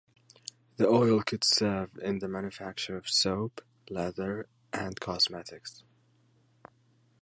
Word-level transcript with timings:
The 0.77 0.87
oil 0.87 1.21
could 1.21 1.43
serve 1.43 1.95
in 1.99 2.17
the 2.17 2.27
manufacture 2.27 2.97
of 2.97 3.07
soap, 3.07 3.61
leather, 3.87 4.47
and 4.73 4.99
cosmetics. 4.99 5.83